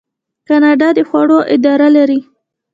[0.47, 2.19] کاناډا د خوړو اداره لري.